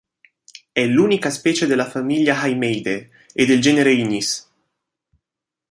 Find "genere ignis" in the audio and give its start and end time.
3.61-4.51